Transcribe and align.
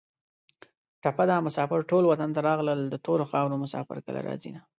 ټپه 1.01 1.23
ده: 1.29 1.35
مسافر 1.47 1.79
ټول 1.89 2.03
وطن 2.07 2.29
ته 2.35 2.39
راغلل 2.49 2.79
د 2.89 2.95
تورو 3.05 3.23
خارو 3.31 3.55
مسافر 3.63 3.97
کله 4.05 4.19
راځینه 4.27 4.61